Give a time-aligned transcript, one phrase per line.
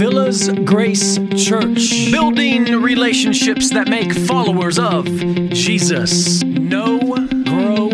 [0.00, 2.10] Villas Grace Church.
[2.10, 6.42] Building relationships that make followers of Jesus.
[6.42, 6.98] Know,
[7.44, 7.90] grow,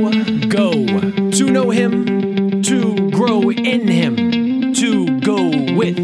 [0.47, 0.87] go.
[1.33, 5.99] To know Him, to grow in Him, to go with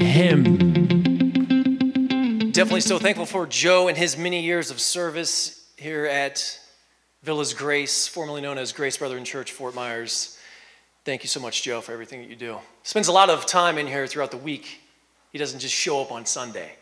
[0.00, 0.56] Him.
[2.52, 6.58] Definitely so thankful for Joe and his many years of service here at
[7.22, 10.38] Villas Grace, formerly known as Grace Brethren Church, Fort Myers.
[11.04, 12.56] Thank you so much, Joe, for everything that you do.
[12.82, 14.80] Spends a lot of time in here throughout the week.
[15.34, 16.76] He doesn't just show up on Sunday,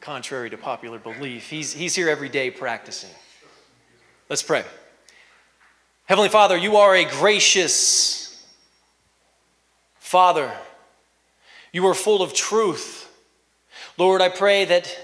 [0.00, 1.48] contrary to popular belief.
[1.48, 3.10] He's, he's here every day practicing.
[4.28, 4.64] Let's pray.
[6.06, 8.44] Heavenly Father, you are a gracious
[10.00, 10.50] Father.
[11.72, 13.08] You are full of truth.
[13.96, 14.98] Lord, I pray that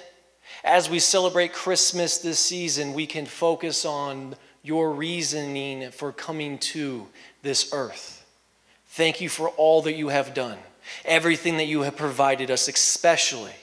[0.64, 4.34] as we celebrate Christmas this season, we can focus on
[4.64, 7.06] your reasoning for coming to
[7.42, 8.26] this earth.
[8.88, 10.58] Thank you for all that you have done,
[11.04, 13.54] everything that you have provided us, especially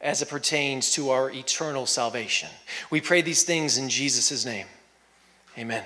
[0.00, 2.50] as it pertains to our eternal salvation.
[2.90, 4.66] We pray these things in Jesus' name.
[5.58, 5.84] Amen.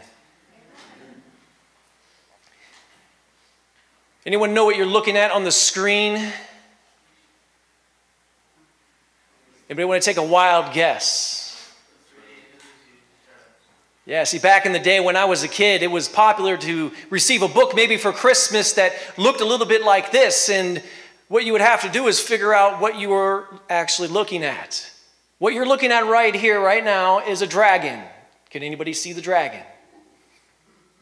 [4.27, 6.33] Anyone know what you're looking at on the screen?
[9.71, 11.50] Anybody want to take a wild guess?
[14.11, 16.91] Yeah, see, back in the day when I was a kid, it was popular to
[17.11, 20.49] receive a book maybe for Christmas that looked a little bit like this.
[20.49, 20.83] And
[21.29, 24.91] what you would have to do is figure out what you were actually looking at.
[25.39, 28.03] What you're looking at right here, right now, is a dragon.
[28.51, 29.63] Can anybody see the dragon?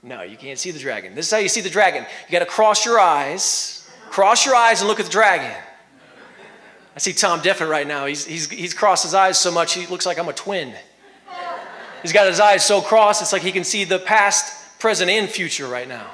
[0.02, 1.14] No, you can't see the dragon.
[1.14, 2.04] This is how you see the dragon.
[2.28, 5.56] You got to cross your eyes, cross your eyes, and look at the dragon.
[6.94, 8.04] I see Tom Deffen right now.
[8.04, 10.74] He's, he's, he's crossed his eyes so much, he looks like I'm a twin.
[12.02, 15.28] He's got his eyes so crossed, it's like he can see the past, present, and
[15.28, 16.06] future right now.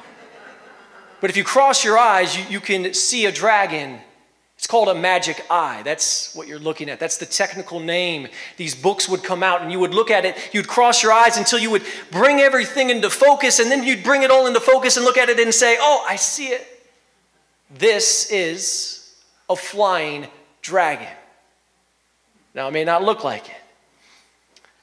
[1.20, 3.98] But if you cross your eyes, you, you can see a dragon.
[4.56, 5.82] It's called a magic eye.
[5.82, 7.00] That's what you're looking at.
[7.00, 8.28] That's the technical name.
[8.56, 10.36] These books would come out, and you would look at it.
[10.52, 14.22] You'd cross your eyes until you would bring everything into focus, and then you'd bring
[14.22, 16.66] it all into focus and look at it and say, Oh, I see it.
[17.70, 19.14] This is
[19.48, 20.28] a flying
[20.62, 21.08] dragon.
[22.54, 23.56] Now, it may not look like it,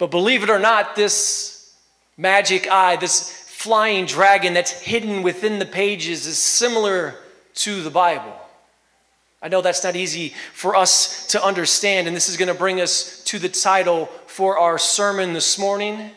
[0.01, 1.75] but believe it or not, this
[2.17, 7.13] magic eye, this flying dragon that's hidden within the pages, is similar
[7.53, 8.35] to the Bible.
[9.43, 12.81] I know that's not easy for us to understand, and this is going to bring
[12.81, 16.09] us to the title for our sermon this morning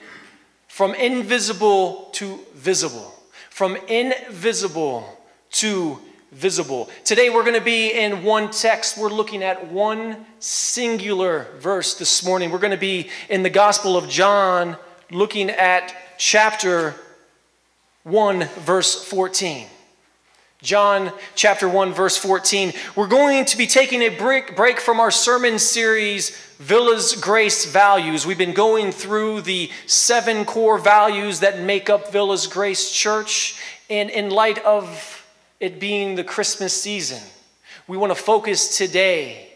[0.67, 3.15] From Invisible to Visible.
[3.51, 5.07] From Invisible
[5.51, 6.01] to
[6.35, 6.91] visible.
[7.05, 8.99] Today we're going to be in one text.
[8.99, 12.51] We're looking at one singular verse this morning.
[12.51, 14.77] We're going to be in the Gospel of John,
[15.11, 16.97] looking at chapter
[18.03, 19.69] 1, verse 14.
[20.61, 22.73] John chapter 1, verse 14.
[22.97, 28.27] We're going to be taking a break, break from our sermon series, Villas Grace Values.
[28.27, 33.61] We've been going through the seven core values that make up Villas Grace Church.
[33.91, 35.24] And in light of
[35.61, 37.23] it being the Christmas season,
[37.87, 39.51] we want to focus today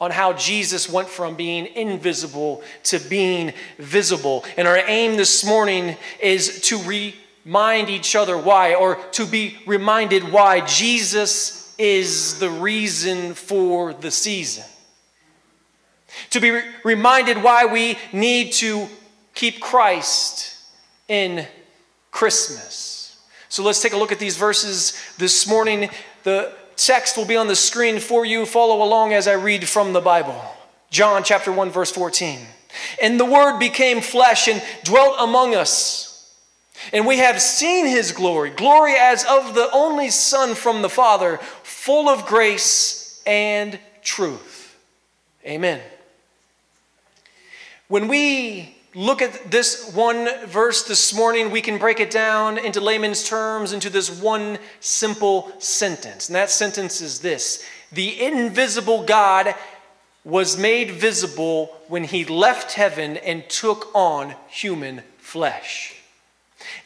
[0.00, 4.44] on how Jesus went from being invisible to being visible.
[4.56, 6.78] And our aim this morning is to
[7.44, 14.10] remind each other why, or to be reminded why Jesus is the reason for the
[14.10, 14.64] season.
[16.30, 18.88] To be re- reminded why we need to
[19.34, 20.58] keep Christ
[21.08, 21.46] in
[22.10, 22.99] Christmas.
[23.50, 25.90] So let's take a look at these verses this morning.
[26.22, 28.46] The text will be on the screen for you.
[28.46, 30.40] Follow along as I read from the Bible.
[30.88, 32.38] John chapter 1 verse 14.
[33.02, 36.32] And the word became flesh and dwelt among us.
[36.92, 41.38] And we have seen his glory, glory as of the only Son from the Father,
[41.64, 44.78] full of grace and truth.
[45.44, 45.80] Amen.
[47.88, 52.80] When we look at this one verse this morning, we can break it down into
[52.80, 56.28] layman's terms into this one simple sentence.
[56.28, 59.54] And that sentence is this The invisible God
[60.24, 65.96] was made visible when he left heaven and took on human flesh.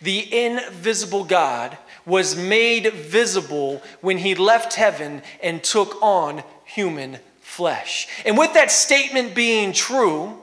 [0.01, 1.77] The invisible God
[2.07, 8.07] was made visible when he left heaven and took on human flesh.
[8.25, 10.39] And with that statement being true,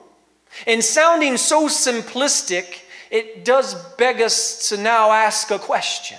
[0.67, 6.17] and sounding so simplistic, it does beg us to now ask a question.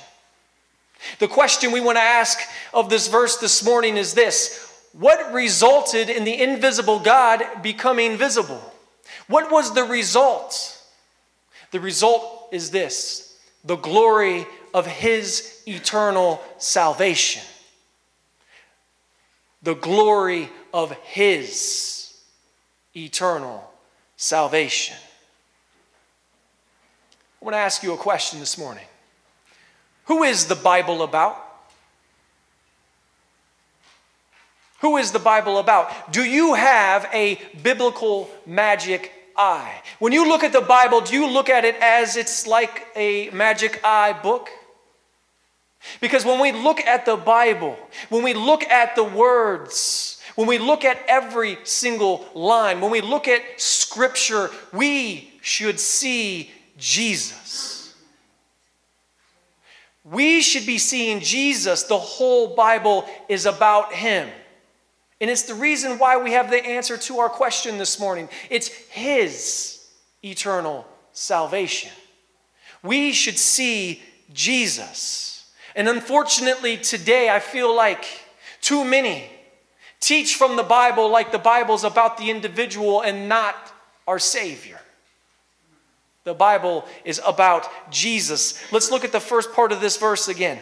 [1.19, 2.39] The question we want to ask
[2.73, 8.63] of this verse this morning is this What resulted in the invisible God becoming visible?
[9.27, 10.81] What was the result?
[11.71, 17.43] The result is this the glory of his eternal salvation.
[19.63, 22.15] the glory of His
[22.97, 23.72] eternal
[24.23, 24.97] salvation.
[27.41, 28.85] I want to ask you a question this morning.
[30.05, 31.37] Who is the Bible about?
[34.81, 36.13] Who is the Bible about?
[36.13, 39.83] Do you have a biblical magic eye?
[39.99, 43.29] When you look at the Bible, do you look at it as it's like a
[43.31, 44.51] magic eye book?
[46.01, 47.77] Because when we look at the Bible,
[48.09, 53.01] when we look at the words, when we look at every single line, when we
[53.01, 57.95] look at Scripture, we should see Jesus.
[60.05, 61.85] We should be seeing Jesus.
[61.85, 64.29] The whole Bible is about Him.
[65.21, 68.29] And it's the reason why we have the answer to our question this morning.
[68.51, 69.87] It's His
[70.25, 71.93] eternal salvation.
[72.83, 74.03] We should see
[74.33, 75.53] Jesus.
[75.77, 78.05] And unfortunately, today, I feel like
[78.61, 79.31] too many
[80.03, 83.73] teach from the Bible like the Bible's about the individual and not
[84.07, 84.81] our Savior.
[86.25, 88.61] The Bible is about Jesus.
[88.71, 90.59] Let's look at the first part of this verse again.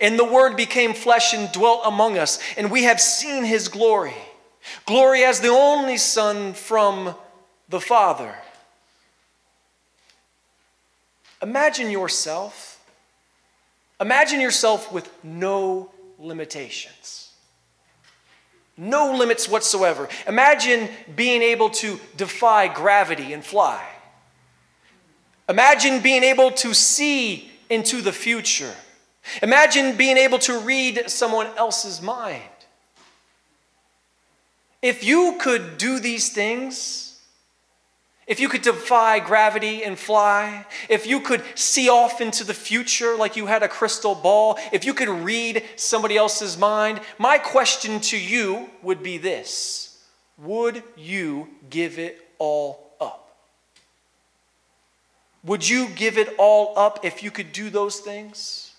[0.00, 4.14] And the Word became flesh and dwelt among us, and we have seen His glory.
[4.86, 7.14] Glory as the only Son from
[7.68, 8.34] the Father.
[11.42, 12.84] Imagine yourself,
[14.00, 17.21] imagine yourself with no limitations.
[18.82, 20.08] No limits whatsoever.
[20.26, 23.80] Imagine being able to defy gravity and fly.
[25.48, 28.74] Imagine being able to see into the future.
[29.40, 32.42] Imagine being able to read someone else's mind.
[34.82, 37.11] If you could do these things,
[38.26, 43.16] if you could defy gravity and fly, if you could see off into the future
[43.16, 48.00] like you had a crystal ball, if you could read somebody else's mind, my question
[48.00, 50.04] to you would be this
[50.38, 53.22] Would you give it all up?
[55.44, 58.72] would you give it all up if you could do those things?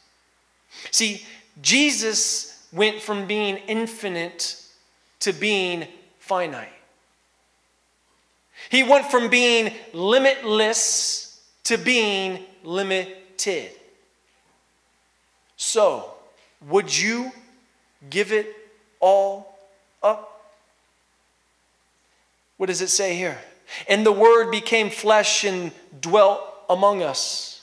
[0.91, 1.25] See,
[1.61, 4.61] Jesus went from being infinite
[5.19, 5.87] to being
[6.19, 6.69] finite.
[8.69, 13.71] He went from being limitless to being limited.
[15.55, 16.13] So,
[16.67, 17.31] would you
[18.09, 18.55] give it
[18.99, 19.59] all
[20.01, 20.51] up?
[22.57, 23.37] What does it say here?
[23.87, 27.53] And the Word became flesh and dwelt among us.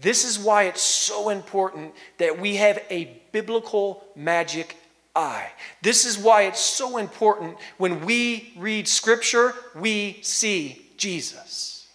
[0.00, 4.76] This is why it's so important that we have a biblical magic
[5.14, 5.50] eye.
[5.82, 11.88] This is why it's so important when we read Scripture, we see Jesus.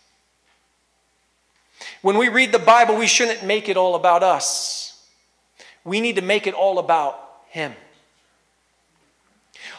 [2.01, 5.07] When we read the Bible, we shouldn't make it all about us.
[5.83, 7.19] We need to make it all about
[7.49, 7.73] Him.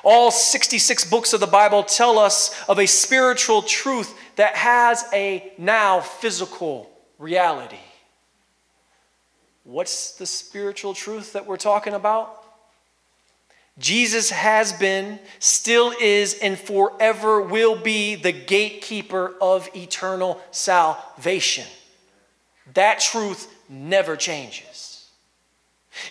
[0.02, 5.52] All 66 books of the Bible tell us of a spiritual truth that has a
[5.58, 7.76] now physical reality.
[9.64, 12.37] What's the spiritual truth that we're talking about?
[13.78, 21.66] Jesus has been, still is, and forever will be the gatekeeper of eternal salvation.
[22.74, 25.08] That truth never changes.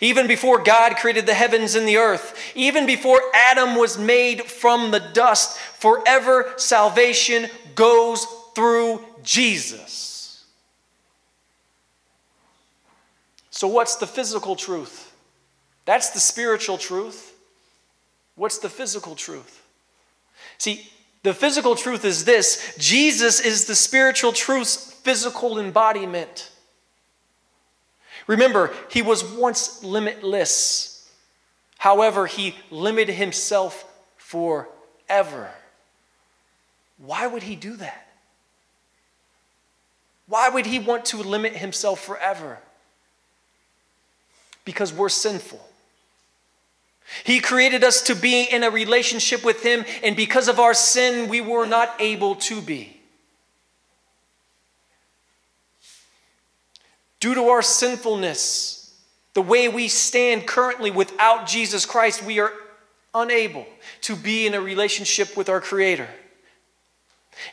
[0.01, 4.91] Even before God created the heavens and the earth, even before Adam was made from
[4.91, 10.45] the dust, forever salvation goes through Jesus.
[13.49, 15.13] So, what's the physical truth?
[15.85, 17.33] That's the spiritual truth.
[18.37, 19.65] What's the physical truth?
[20.57, 20.89] See,
[21.23, 26.51] the physical truth is this Jesus is the spiritual truth's physical embodiment.
[28.27, 31.09] Remember, he was once limitless.
[31.79, 33.85] However, he limited himself
[34.17, 35.49] forever.
[36.97, 38.07] Why would he do that?
[40.27, 42.59] Why would he want to limit himself forever?
[44.65, 45.66] Because we're sinful.
[47.23, 51.29] He created us to be in a relationship with him, and because of our sin,
[51.29, 52.99] we were not able to be.
[57.19, 58.95] Due to our sinfulness,
[59.33, 62.53] the way we stand currently without Jesus Christ, we are
[63.13, 63.65] unable
[64.01, 66.07] to be in a relationship with our Creator.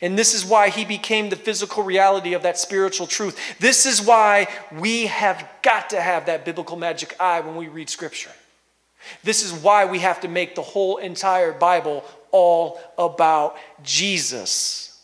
[0.00, 3.38] And this is why he became the physical reality of that spiritual truth.
[3.58, 7.90] This is why we have got to have that biblical magic eye when we read
[7.90, 8.30] Scripture.
[9.22, 15.00] This is why we have to make the whole entire Bible all about Jesus.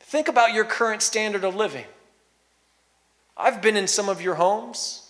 [0.00, 1.84] Think about your current standard of living.
[3.36, 5.08] I've been in some of your homes.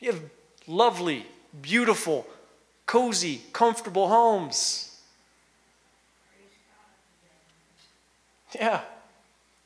[0.00, 0.22] You have
[0.66, 1.26] lovely,
[1.60, 2.26] beautiful,
[2.86, 5.00] cozy, comfortable homes.
[8.54, 8.80] Yeah.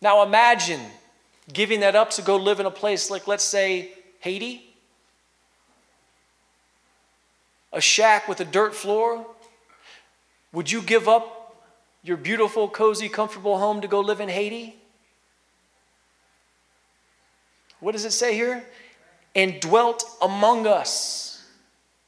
[0.00, 0.80] Now imagine
[1.52, 4.71] giving that up to go live in a place like, let's say, Haiti.
[7.72, 9.26] A shack with a dirt floor.
[10.52, 11.56] Would you give up
[12.02, 14.76] your beautiful, cozy, comfortable home to go live in Haiti?
[17.80, 18.64] What does it say here?
[19.34, 21.44] And dwelt among us.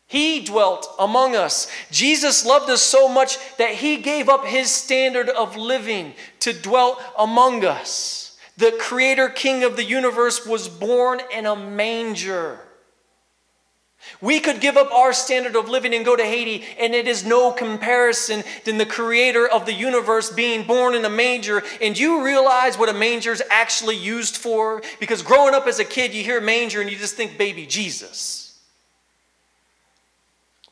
[0.06, 1.68] He dwelt among us.
[1.90, 7.00] Jesus loved us so much that he gave up his standard of living to dwell
[7.18, 8.38] among us.
[8.56, 12.60] The creator king of the universe was born in a manger.
[14.20, 17.24] We could give up our standard of living and go to Haiti, and it is
[17.24, 21.62] no comparison than the creator of the universe being born in a manger.
[21.80, 24.82] And you realize what a manger is actually used for?
[25.00, 28.58] Because growing up as a kid, you hear manger and you just think baby Jesus.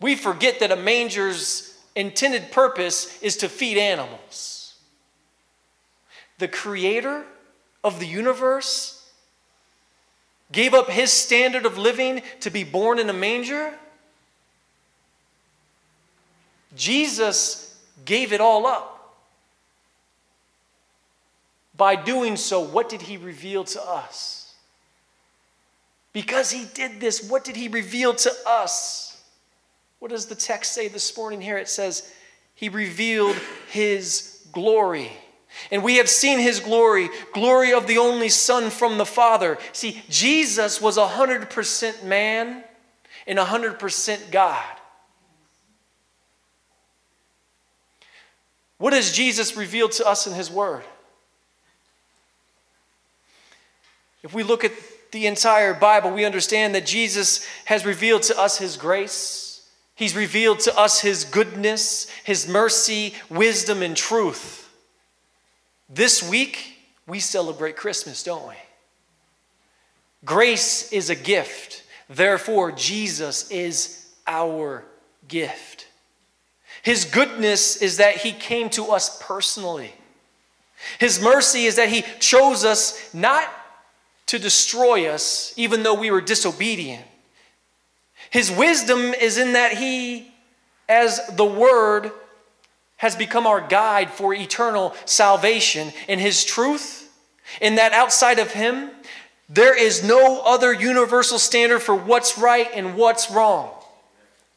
[0.00, 4.74] We forget that a manger's intended purpose is to feed animals.
[6.38, 7.24] The creator
[7.84, 8.91] of the universe
[10.52, 13.74] gave up his standard of living to be born in a manger?
[16.76, 19.14] Jesus gave it all up.
[21.76, 24.54] By doing so, what did he reveal to us?
[26.12, 29.12] Because he did this, what did he reveal to us?
[30.02, 31.58] What does the text say this morning here?
[31.58, 32.12] It says,
[32.56, 33.36] He revealed
[33.70, 35.12] His glory.
[35.70, 39.58] And we have seen his glory, glory of the only Son from the Father.
[39.72, 42.64] See, Jesus was 100% man
[43.26, 44.64] and 100% God.
[48.78, 50.82] What has Jesus revealed to us in his word?
[54.22, 54.72] If we look at
[55.12, 59.68] the entire Bible, we understand that Jesus has revealed to us his grace.
[59.94, 64.61] He's revealed to us his goodness, his mercy, wisdom, and truth.
[65.94, 68.54] This week, we celebrate Christmas, don't we?
[70.24, 71.82] Grace is a gift.
[72.08, 74.86] Therefore, Jesus is our
[75.28, 75.86] gift.
[76.82, 79.92] His goodness is that He came to us personally.
[80.98, 83.46] His mercy is that He chose us not
[84.26, 87.04] to destroy us, even though we were disobedient.
[88.30, 90.32] His wisdom is in that He,
[90.88, 92.12] as the Word,
[93.02, 97.12] has become our guide for eternal salvation in His truth,
[97.60, 98.90] in that outside of Him,
[99.48, 103.74] there is no other universal standard for what's right and what's wrong.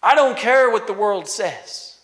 [0.01, 1.97] I don't care what the world says.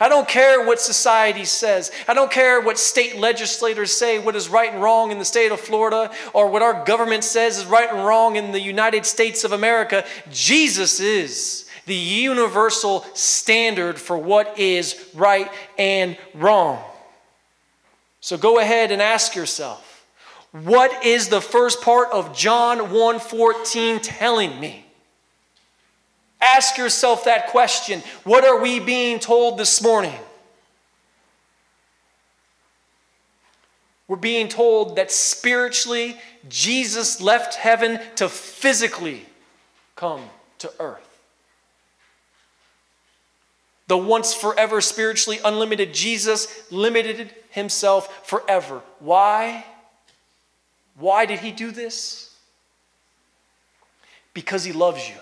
[0.00, 1.92] I don't care what society says.
[2.08, 5.52] I don't care what state legislators say, what is right and wrong in the state
[5.52, 9.44] of Florida, or what our government says is right and wrong in the United States
[9.44, 10.04] of America.
[10.32, 16.82] Jesus is the universal standard for what is right and wrong.
[18.20, 20.06] So go ahead and ask yourself,
[20.52, 24.84] what is the first part of John 1:14 telling me?
[26.40, 28.02] Ask yourself that question.
[28.22, 30.18] What are we being told this morning?
[34.06, 36.18] We're being told that spiritually,
[36.48, 39.26] Jesus left heaven to physically
[39.96, 41.07] come to earth
[43.88, 48.82] the once forever spiritually unlimited Jesus limited himself forever.
[49.00, 49.64] Why?
[50.96, 52.36] Why did he do this?
[54.34, 55.16] Because he loves you.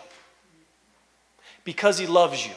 [1.65, 2.55] Because he loves you.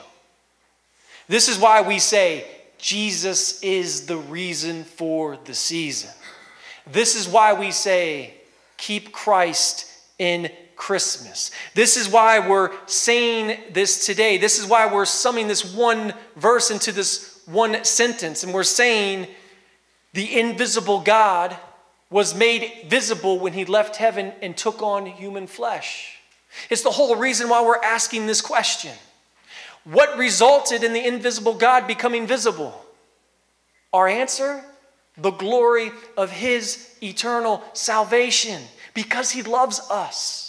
[1.28, 2.46] This is why we say
[2.80, 6.10] Jesus is the reason for the season.
[6.88, 8.34] This is why we say
[8.78, 9.86] keep Christ
[10.18, 11.52] in Christmas.
[11.76, 14.38] This is why we're saying this today.
[14.38, 18.46] This is why we're summing this one verse into this one sentence.
[18.46, 19.28] And we're saying
[20.14, 21.56] the invisible God
[22.10, 26.18] was made visible when he left heaven and took on human flesh.
[26.70, 28.96] It's the whole reason why we're asking this question.
[29.84, 32.86] What resulted in the invisible God becoming visible?
[33.92, 34.64] Our answer?
[35.18, 38.62] The glory of his eternal salvation
[38.94, 40.49] because he loves us.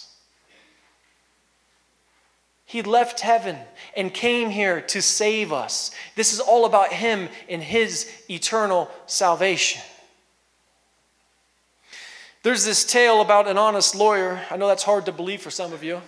[2.70, 3.58] He left heaven
[3.96, 5.90] and came here to save us.
[6.14, 9.82] This is all about Him and His eternal salvation.
[12.44, 14.40] There's this tale about an honest lawyer.
[14.52, 16.00] I know that's hard to believe for some of you,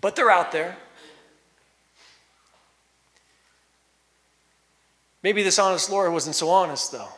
[0.00, 0.78] but they're out there.
[5.22, 7.08] Maybe this honest lawyer wasn't so honest, though.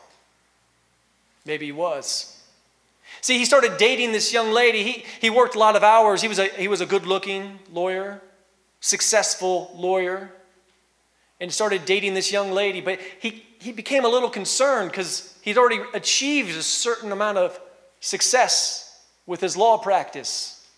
[1.46, 2.33] Maybe he was.
[3.24, 4.82] See, he started dating this young lady.
[4.82, 6.20] He, he worked a lot of hours.
[6.20, 8.20] He was a, he was a good looking lawyer,
[8.80, 10.30] successful lawyer,
[11.40, 12.82] and started dating this young lady.
[12.82, 17.58] But he, he became a little concerned because he'd already achieved a certain amount of
[17.98, 20.68] success with his law practice.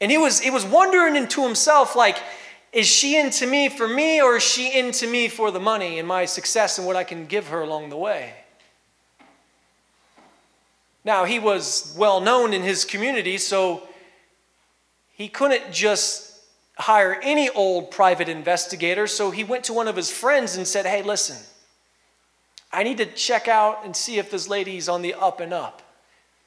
[0.00, 2.18] And he was, he was wondering into himself, like,
[2.72, 6.08] is she into me for me or is she into me for the money and
[6.08, 8.34] my success and what I can give her along the way?
[11.04, 13.86] Now, he was well known in his community, so
[15.12, 16.40] he couldn't just
[16.76, 19.06] hire any old private investigator.
[19.06, 21.36] So he went to one of his friends and said, Hey, listen,
[22.72, 25.82] I need to check out and see if this lady's on the up and up.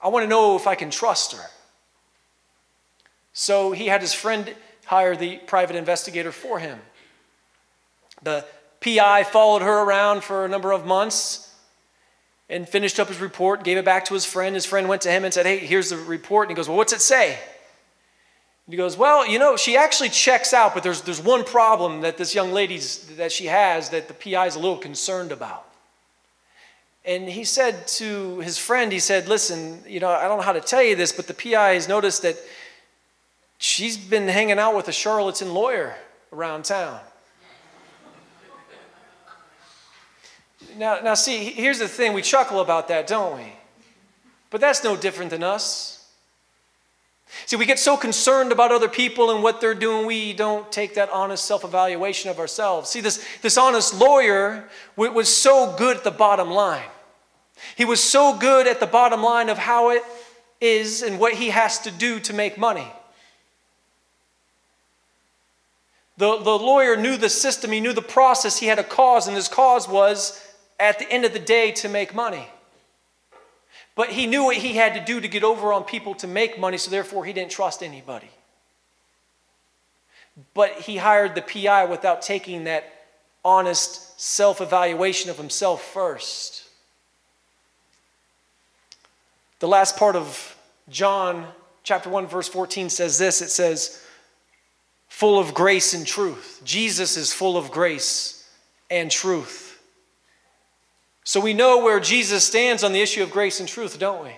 [0.02, 1.46] I want to know if I can trust her.
[3.34, 4.54] So he had his friend
[4.86, 6.80] hire the private investigator for him.
[8.24, 8.46] The
[8.82, 11.47] PI followed her around for a number of months
[12.50, 14.56] and finished up his report, gave it back to his friend.
[14.56, 16.48] His friend went to him and said, Hey, here's the report.
[16.48, 17.32] And he goes, Well, what's it say?
[17.32, 22.02] And he goes, Well, you know, she actually checks out, but there's, there's one problem
[22.02, 25.66] that this young lady's that she has that the PI is a little concerned about.
[27.06, 30.54] And he said to his friend, he said, Listen, you know, I don't know how
[30.54, 32.38] to tell you this, but the PI has noticed that
[33.58, 35.96] she's been hanging out with a charlatan lawyer
[36.32, 37.00] around town.
[40.78, 43.54] Now, now, see, here's the thing we chuckle about that, don't we?
[44.50, 45.98] But that's no different than us.
[47.46, 50.96] See, we get so concerned about other people and what they're doing, we don't take
[50.96, 52.90] that honest self evaluation of ourselves.
[52.90, 56.86] See, this, this honest lawyer was so good at the bottom line.
[57.76, 60.04] He was so good at the bottom line of how it
[60.62, 62.88] is and what he has to do to make money.
[66.18, 69.36] The, the lawyer knew the system, he knew the process, he had a cause, and
[69.36, 70.42] his cause was
[70.80, 72.48] at the end of the day to make money.
[73.96, 76.60] But he knew what he had to do to get over on people to make
[76.60, 78.30] money, so therefore he didn't trust anybody.
[80.54, 82.94] But he hired the PI without taking that
[83.44, 86.66] honest self evaluation of himself first.
[89.60, 90.56] The last part of
[90.90, 91.48] John
[91.84, 94.04] chapter 1, verse 14 says this it says,
[95.08, 96.62] full of grace and truth.
[96.64, 98.48] Jesus is full of grace
[98.92, 99.77] and truth.
[101.28, 104.32] So we know where Jesus stands on the issue of grace and truth, don't we?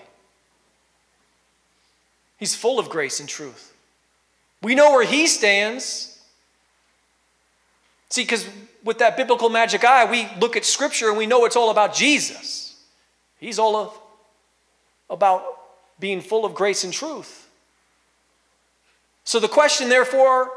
[2.36, 3.72] He's full of grace and truth.
[4.60, 6.20] We know where he stands.
[8.08, 8.44] See, because
[8.82, 11.94] with that biblical magic eye, we look at Scripture and we know it's all about
[11.94, 12.74] Jesus.
[13.38, 13.96] He's all of,
[15.08, 15.44] about
[16.00, 17.48] being full of grace and truth.
[19.22, 20.50] So the question, therefore,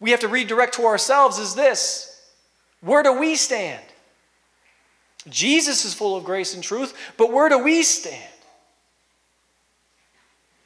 [0.00, 2.22] we have to redirect to ourselves is this
[2.80, 3.84] Where do we stand?
[5.28, 8.22] Jesus is full of grace and truth, but where do we stand?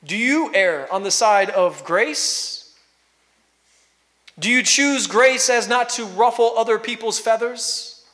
[0.04, 2.74] Do you err on the side of grace?
[4.38, 8.04] Do you choose grace as not to ruffle other people's feathers?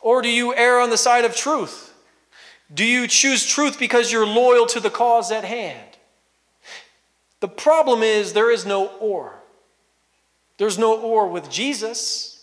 [0.00, 1.94] Or do you err on the side of truth?
[2.72, 5.98] Do you choose truth because you're loyal to the cause at hand?
[7.40, 9.34] The problem is there is no or.
[10.58, 12.39] There's no or with Jesus.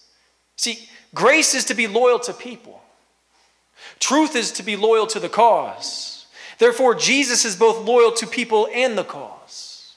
[0.58, 2.82] See, Grace is to be loyal to people,
[4.00, 6.26] truth is to be loyal to the cause.
[6.60, 9.96] Therefore, Jesus is both loyal to people and the cause.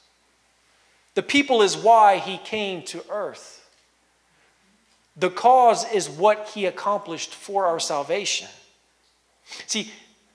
[1.15, 3.67] The people is why he came to earth.
[5.17, 8.49] The cause is what he accomplished for our salvation.
[9.67, 9.91] See,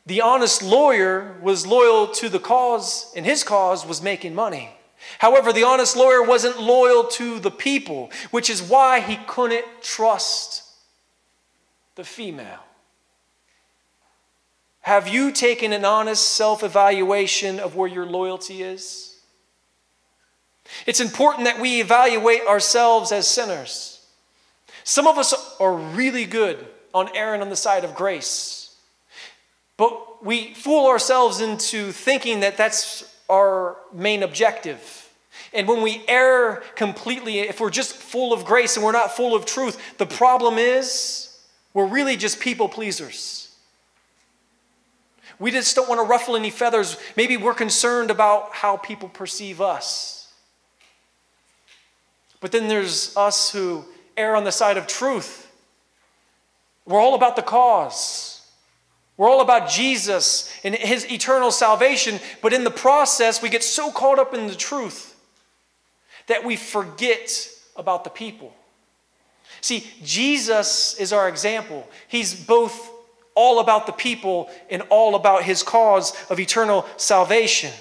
[0.06, 4.76] the honest lawyer was loyal to the cause, and his cause was making money.
[5.20, 10.64] However, the honest lawyer wasn't loyal to the people, which is why he couldn't trust
[11.96, 12.60] the female.
[14.82, 19.18] Have you taken an honest self evaluation of where your loyalty is?
[20.86, 24.06] It's important that we evaluate ourselves as sinners.
[24.84, 28.76] Some of us are really good on erring on the side of grace,
[29.78, 35.10] but we fool ourselves into thinking that that's our main objective.
[35.54, 39.36] And when we err completely, if we're just full of grace and we're not full
[39.36, 41.38] of truth, the problem is
[41.74, 43.56] we're really just people pleasers.
[45.40, 46.98] We just don't want to ruffle any feathers.
[47.18, 50.34] Maybe we're concerned about how people perceive us.
[52.40, 53.84] But then there's us who
[54.16, 55.52] err on the side of truth.
[56.86, 58.35] We're all about the cause.
[59.18, 63.92] We're all about Jesus and his eternal salvation, but in the process, we get so
[63.92, 65.16] caught up in the truth
[66.28, 68.54] that we forget about the people.
[69.62, 71.88] See, Jesus is our example.
[72.08, 72.92] He's both
[73.36, 77.72] all about the people and all about his cause of eternal salvation.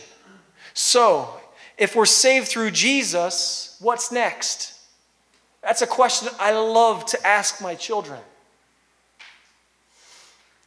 [0.72, 1.28] So,
[1.78, 4.78] if we're saved through Jesus, what's next?
[5.62, 8.20] That's a question I love to ask my children.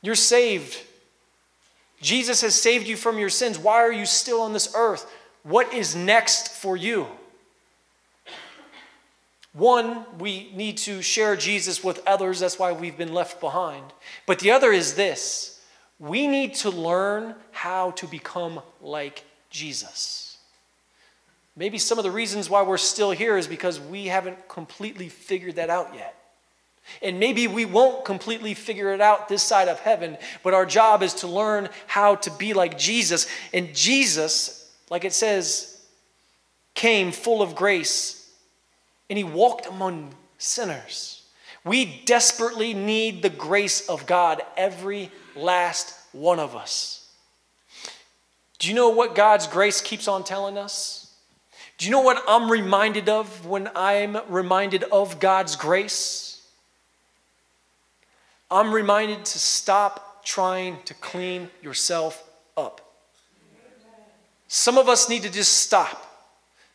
[0.02, 0.78] You're saved.
[2.02, 3.58] Jesus has saved you from your sins.
[3.58, 5.12] Why are you still on this earth?
[5.44, 7.08] What is next for you?
[9.54, 12.40] One, we need to share Jesus with others.
[12.40, 13.86] That's why we've been left behind.
[14.28, 15.60] But the other is this
[16.00, 20.38] we need to learn how to become like Jesus.
[21.56, 25.56] Maybe some of the reasons why we're still here is because we haven't completely figured
[25.56, 26.16] that out yet.
[27.02, 31.04] And maybe we won't completely figure it out this side of heaven, but our job
[31.04, 33.28] is to learn how to be like Jesus.
[33.54, 35.82] And Jesus, like it says,
[36.73, 38.32] came full of grace
[39.10, 41.23] and he walked among sinners.
[41.63, 47.10] We desperately need the grace of God, every last one of us.
[48.60, 51.13] Do you know what God's grace keeps on telling us?
[51.78, 56.27] Do you know what I'm reminded of when I'm reminded of God's grace?
[58.50, 62.24] I'm reminded to stop trying to clean yourself
[62.56, 62.82] up.
[64.48, 66.04] Some of us need to just stop.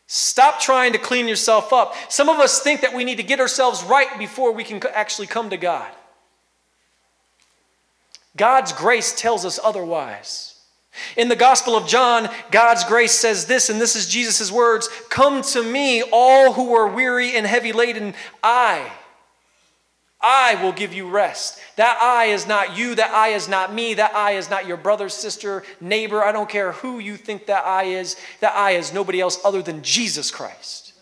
[0.07, 1.95] Stop trying to clean yourself up.
[2.11, 5.27] Some of us think that we need to get ourselves right before we can actually
[5.27, 5.91] come to God.
[8.37, 10.53] God's grace tells us otherwise.
[11.17, 15.41] In the Gospel of John, God's grace says this, and this is Jesus' words Come
[15.43, 18.15] to me, all who are weary and heavy laden.
[18.43, 18.93] I,
[20.23, 21.59] I will give you rest.
[21.77, 22.95] That I is not you.
[22.95, 23.95] That I is not me.
[23.95, 26.23] That I is not your brother, sister, neighbor.
[26.23, 28.17] I don't care who you think that I is.
[28.41, 30.93] That I is nobody else other than Jesus Christ.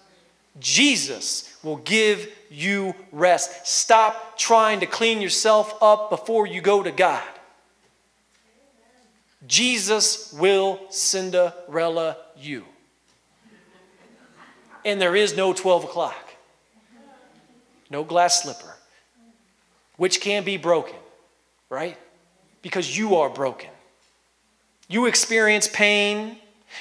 [0.58, 3.66] Jesus will give you rest.
[3.66, 7.22] Stop trying to clean yourself up before you go to God.
[9.46, 12.64] Jesus will Cinderella you.
[14.84, 16.34] And there is no 12 o'clock,
[17.90, 18.76] no glass slipper
[20.00, 20.96] which can be broken,
[21.68, 21.98] right?
[22.62, 23.68] Because you are broken.
[24.88, 26.38] You experience pain.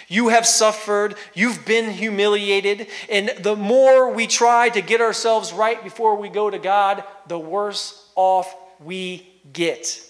[0.08, 1.15] You have suffered.
[1.34, 2.88] You've been humiliated.
[3.10, 7.38] And the more we try to get ourselves right before we go to God, the
[7.38, 10.01] worse off we get.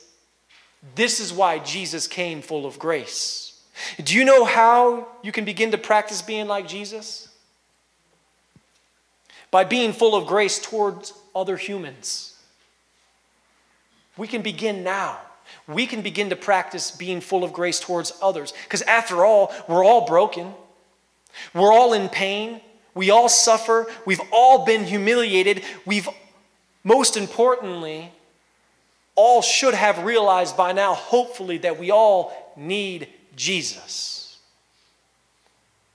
[0.94, 3.60] This is why Jesus came full of grace.
[4.04, 7.28] Do you know how you can begin to practice being like Jesus?
[9.50, 12.29] By being full of grace towards other humans.
[14.20, 15.18] We can begin now.
[15.66, 18.54] We can begin to practice being full of grace towards others.
[18.66, 20.54] Because after all, we're all broken.
[21.54, 22.62] We're all in pain.
[22.94, 23.88] We all suffer.
[24.06, 25.64] We've all been humiliated.
[25.86, 26.08] We've,
[26.84, 28.12] most importantly,
[29.16, 34.38] all should have realized by now, hopefully, that we all need Jesus.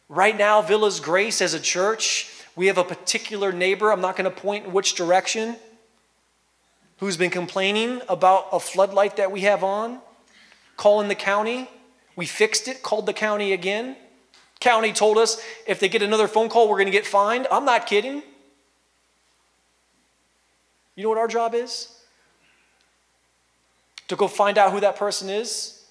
[0.08, 3.92] Right now, Villas Grace as a church, we have a particular neighbor.
[3.92, 5.56] I'm not going to point in which direction
[6.98, 10.00] who's been complaining about a floodlight that we have on,
[10.76, 11.68] calling the county.
[12.16, 13.96] We fixed it, called the county again.
[14.60, 17.46] County told us if they get another phone call, we're going to get fined.
[17.50, 18.22] I'm not kidding.
[20.96, 21.90] You know what our job is?
[24.08, 25.84] To go find out who that person is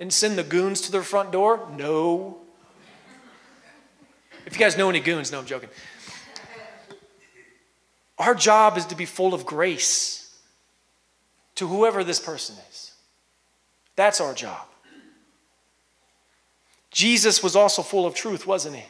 [0.00, 1.68] and send the goons to their front door?
[1.76, 2.38] No.
[4.46, 5.68] If you guys know any goons, no, I'm joking.
[8.18, 10.34] Our job is to be full of grace
[11.56, 12.92] to whoever this person is.
[13.94, 14.66] That's our job.
[16.90, 18.84] Jesus was also full of truth, wasn't he?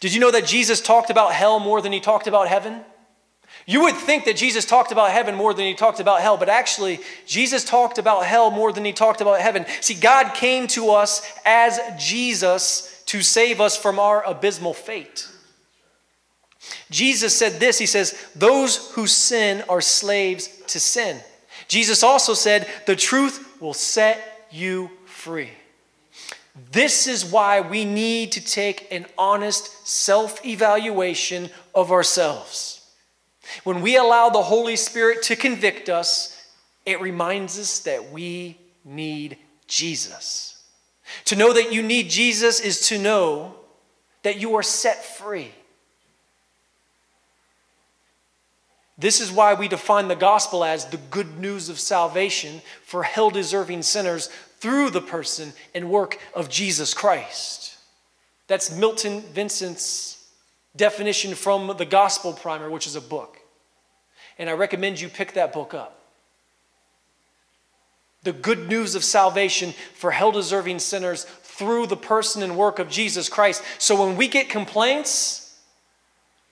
[0.00, 2.80] Did you know that Jesus talked about hell more than he talked about heaven?
[3.66, 6.48] You would think that Jesus talked about heaven more than he talked about hell, but
[6.48, 9.66] actually, Jesus talked about hell more than he talked about heaven.
[9.80, 15.28] See, God came to us as Jesus to save us from our abysmal fate.
[16.90, 21.20] Jesus said this He says, Those who sin are slaves to sin.
[21.66, 25.50] Jesus also said, The truth will set you free.
[26.72, 32.74] This is why we need to take an honest self evaluation of ourselves.
[33.64, 36.34] When we allow the Holy Spirit to convict us,
[36.84, 40.62] it reminds us that we need Jesus.
[41.26, 43.54] To know that you need Jesus is to know
[44.22, 45.52] that you are set free.
[48.98, 53.30] This is why we define the gospel as the good news of salvation for hell
[53.30, 57.76] deserving sinners through the person and work of Jesus Christ.
[58.48, 60.28] That's Milton Vincent's
[60.74, 63.36] definition from the Gospel Primer, which is a book.
[64.36, 65.94] And I recommend you pick that book up.
[68.22, 72.90] the good news of salvation for hell deserving sinners through the person and work of
[72.90, 73.62] Jesus Christ.
[73.78, 75.56] So when we get complaints,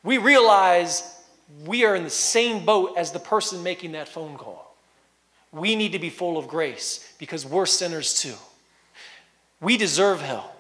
[0.03, 1.03] we realize
[1.65, 4.77] we are in the same boat as the person making that phone call.
[5.53, 8.35] We need to be full of grace because we're sinners too.
[9.61, 10.55] We deserve hell,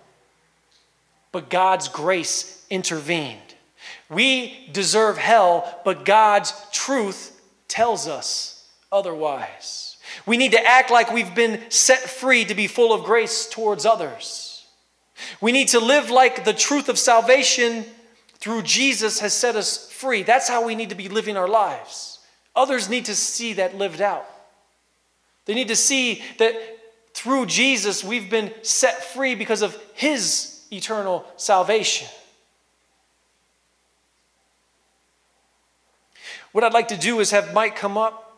[1.32, 3.40] but God's grace intervened.
[4.08, 9.96] We deserve hell, but God's truth tells us otherwise.
[10.24, 13.84] We need to act like we've been set free to be full of grace towards
[13.84, 14.64] others.
[15.40, 17.84] We need to live like the truth of salvation
[18.38, 20.22] through Jesus has set us free.
[20.22, 22.20] That's how we need to be living our lives.
[22.54, 24.26] Others need to see that lived out.
[25.46, 26.54] They need to see that
[27.14, 32.08] through Jesus we've been set free because of his eternal salvation.
[36.52, 38.34] What I'd like to do is have Mike come up,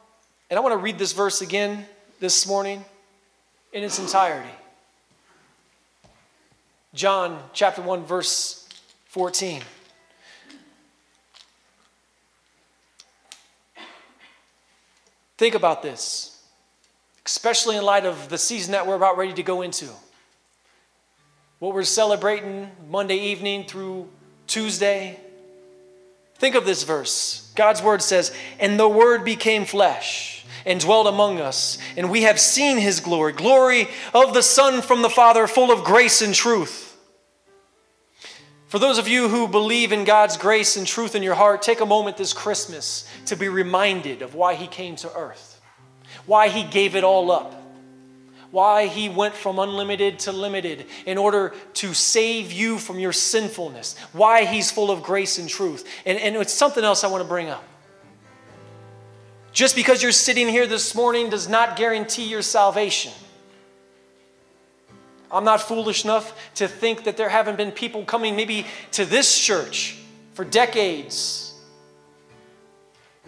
[0.50, 1.87] and I want to read this verse again
[2.20, 2.84] this morning
[3.72, 4.48] in its entirety.
[6.94, 8.68] John chapter 1, verse
[9.06, 9.62] 14.
[15.38, 16.42] Think about this,
[17.24, 19.88] especially in light of the season that we're about ready to go into.
[21.59, 24.09] What we're celebrating Monday evening through
[24.46, 25.18] Tuesday,
[26.38, 27.51] Think of this verse.
[27.57, 32.38] God's word says, And the word became flesh and dwelt among us, and we have
[32.38, 36.88] seen his glory, glory of the Son from the Father, full of grace and truth.
[38.68, 41.81] For those of you who believe in God's grace and truth in your heart, take
[41.81, 45.61] a moment this Christmas to be reminded of why he came to earth,
[46.26, 47.59] why he gave it all up
[48.50, 53.96] why he went from unlimited to limited in order to save you from your sinfulness,
[54.12, 55.87] why he's full of grace and truth.
[56.07, 57.64] And, and it's something else I want to bring up.
[59.52, 63.12] Just because you're sitting here this morning does not guarantee your salvation.
[65.30, 69.38] I'm not foolish enough to think that there haven't been people coming maybe to this
[69.38, 69.98] church
[70.34, 71.48] for decades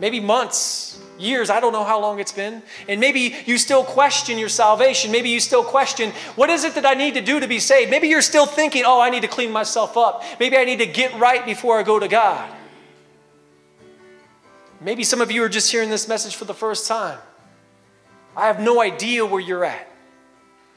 [0.01, 2.63] maybe months, years, I don't know how long it's been.
[2.89, 5.13] And maybe you still question your salvation.
[5.13, 7.91] Maybe you still question, what is it that I need to do to be saved?
[7.91, 10.25] Maybe you're still thinking, oh, I need to clean myself up.
[10.41, 12.51] Maybe I need to get right before I go to God.
[14.81, 17.19] Maybe some of you are just hearing this message for the first time.
[18.35, 19.90] I have no idea where you're at.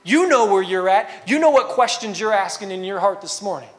[0.03, 1.09] You know where you're at.
[1.27, 3.69] You know what questions you're asking in your heart this morning.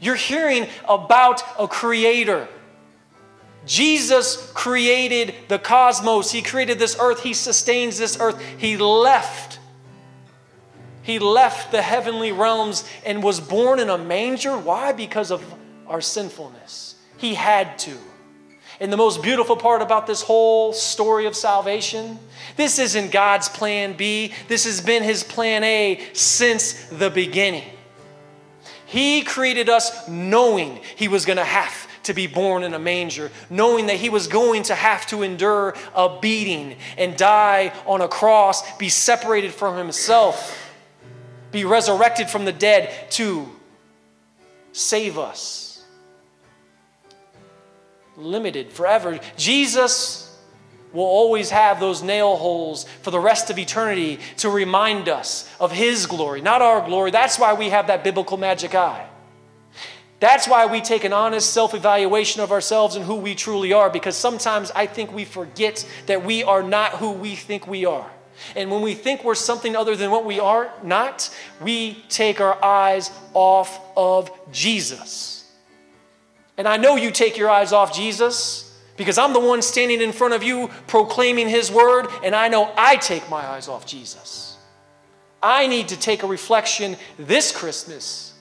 [0.00, 2.48] You're hearing about a creator
[3.66, 8.40] Jesus created the cosmos, He created this earth, He sustains this earth.
[8.58, 9.58] He left.
[11.02, 14.56] He left the heavenly realms and was born in a manger.
[14.56, 14.92] Why?
[14.92, 15.42] Because of
[15.86, 16.94] our sinfulness.
[17.16, 17.96] He had to.
[18.78, 22.18] And the most beautiful part about this whole story of salvation,
[22.56, 24.32] this isn't God's plan B.
[24.48, 27.64] This has been His plan A since the beginning.
[28.86, 33.30] He created us knowing He was going to have to be born in a manger,
[33.48, 38.08] knowing that he was going to have to endure a beating and die on a
[38.08, 40.72] cross, be separated from himself,
[41.52, 43.48] be resurrected from the dead to
[44.72, 45.59] save us.
[48.20, 49.18] Limited forever.
[49.36, 50.26] Jesus
[50.92, 55.72] will always have those nail holes for the rest of eternity to remind us of
[55.72, 57.10] His glory, not our glory.
[57.10, 59.06] That's why we have that biblical magic eye.
[60.18, 63.88] That's why we take an honest self evaluation of ourselves and who we truly are,
[63.88, 68.10] because sometimes I think we forget that we are not who we think we are.
[68.56, 72.62] And when we think we're something other than what we are not, we take our
[72.62, 75.39] eyes off of Jesus.
[76.60, 80.12] And I know you take your eyes off Jesus because I'm the one standing in
[80.12, 84.58] front of you proclaiming his word, and I know I take my eyes off Jesus.
[85.42, 88.34] I need to take a reflection this Christmas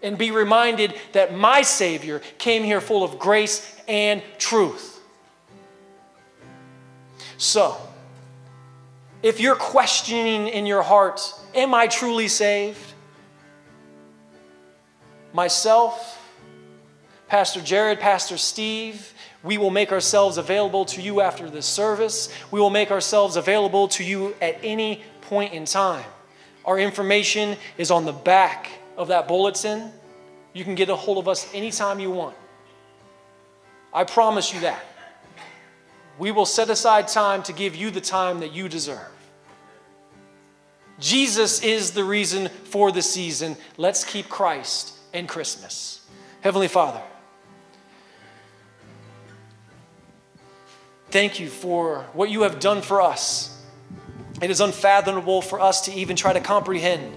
[0.00, 5.00] and be reminded that my Savior came here full of grace and truth.
[7.38, 7.76] So,
[9.24, 11.20] if you're questioning in your heart,
[11.56, 12.92] Am I truly saved?
[15.32, 16.22] Myself,
[17.28, 19.12] Pastor Jared, Pastor Steve,
[19.42, 22.28] we will make ourselves available to you after this service.
[22.50, 26.04] We will make ourselves available to you at any point in time.
[26.64, 29.92] Our information is on the back of that bulletin.
[30.52, 32.36] You can get a hold of us anytime you want.
[33.92, 34.84] I promise you that.
[36.18, 39.12] We will set aside time to give you the time that you deserve.
[40.98, 43.56] Jesus is the reason for the season.
[43.76, 46.00] Let's keep Christ and Christmas.
[46.40, 47.02] Heavenly Father,
[51.10, 53.52] thank you for what you have done for us.
[54.42, 57.12] It is unfathomable for us to even try to comprehend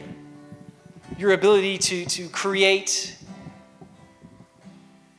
[1.17, 3.17] your ability to, to create